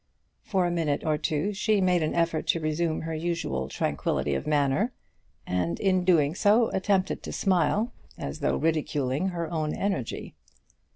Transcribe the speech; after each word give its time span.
For 0.41 0.65
a 0.65 0.71
minute 0.71 1.03
or 1.05 1.19
two 1.19 1.53
she 1.53 1.79
made 1.79 2.01
an 2.01 2.15
effort 2.15 2.47
to 2.47 2.59
resume 2.59 3.01
her 3.01 3.13
usual 3.13 3.69
tranquillity 3.69 4.33
of 4.33 4.47
manner, 4.47 4.93
and 5.45 5.79
in 5.79 6.03
doing 6.03 6.33
so 6.33 6.69
attempted 6.69 7.21
to 7.21 7.31
smile, 7.31 7.93
as 8.17 8.39
though 8.39 8.57
ridiculing 8.57 9.27
her 9.27 9.47
own 9.53 9.75
energy. 9.75 10.33